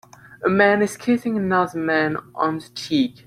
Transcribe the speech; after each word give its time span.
A 0.43 0.49
man 0.49 0.81
is 0.81 0.97
kissing 0.97 1.37
another 1.37 1.77
man 1.77 2.17
on 2.33 2.57
the 2.57 2.67
cheek. 2.69 3.19